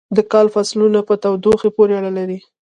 د 0.17 0.19
کال 0.31 0.47
فصلونه 0.53 0.99
په 1.07 1.13
تودوخې 1.23 1.69
پورې 1.75 1.93
اړه 1.99 2.11
لري. 2.17 2.39